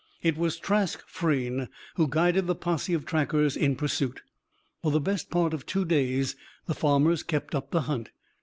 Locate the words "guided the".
2.07-2.55